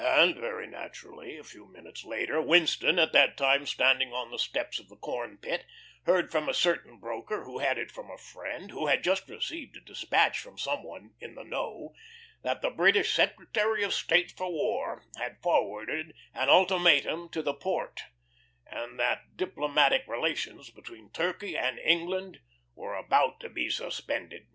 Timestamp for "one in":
10.81-11.35